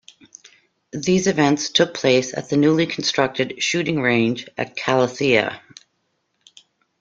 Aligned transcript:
These 0.91 1.27
events 1.27 1.69
took 1.69 1.93
place 1.93 2.35
at 2.35 2.49
the 2.49 2.57
newly 2.57 2.87
constructed 2.87 3.61
shooting 3.61 4.01
range 4.01 4.47
at 4.57 4.75
Kallithea. 4.75 5.59